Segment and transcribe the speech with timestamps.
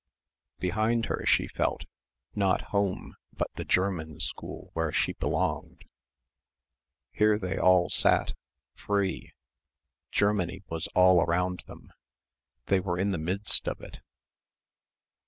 [0.57, 1.85] Behind her she felt,
[2.33, 5.83] not home but the German school where she belonged.
[7.11, 8.33] Here they all sat,
[8.73, 9.31] free.
[10.11, 11.91] Germany was all around them.
[12.65, 13.99] They were in the midst of it.